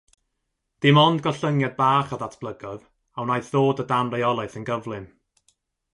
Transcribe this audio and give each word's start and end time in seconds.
Dim 0.85 0.97
ond 1.05 1.21
gollyngiad 1.27 1.75
bach 1.81 2.15
a 2.15 2.19
ddatblygodd, 2.21 2.87
a 3.19 3.27
wnaeth 3.27 3.53
ddod 3.53 3.85
o 3.85 3.89
dan 3.93 4.11
reolaeth 4.17 4.57
yn 4.61 4.67
gyflym. 4.71 5.07